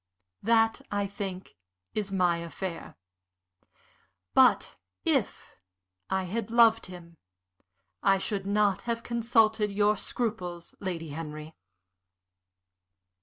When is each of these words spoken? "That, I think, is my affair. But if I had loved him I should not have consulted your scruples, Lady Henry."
"That, 0.41 0.81
I 0.89 1.05
think, 1.05 1.55
is 1.93 2.11
my 2.11 2.37
affair. 2.37 2.95
But 4.33 4.75
if 5.05 5.53
I 6.09 6.23
had 6.23 6.49
loved 6.49 6.87
him 6.87 7.17
I 8.01 8.17
should 8.17 8.47
not 8.47 8.81
have 8.89 9.03
consulted 9.03 9.71
your 9.71 9.95
scruples, 9.95 10.73
Lady 10.79 11.09
Henry." 11.09 11.53